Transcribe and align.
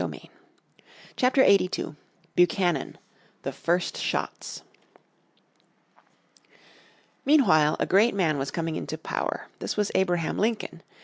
__________Chapter 1.15 1.43
82 1.43 1.95
Buchanan 2.35 2.97
The 3.43 3.51
First 3.51 3.97
Shots 3.97 4.63
Meanwhile 7.23 7.77
a 7.79 7.85
great 7.85 8.15
man 8.15 8.39
was 8.39 8.49
coming 8.49 8.75
into 8.77 8.97
power. 8.97 9.47
This 9.59 9.77
was 9.77 9.91
Abraham 9.93 10.39
Lincoln. 10.39 10.81